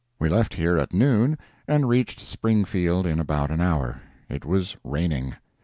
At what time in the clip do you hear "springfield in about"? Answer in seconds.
2.19-3.51